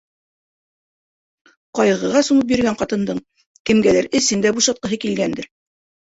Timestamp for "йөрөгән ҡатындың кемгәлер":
2.53-4.07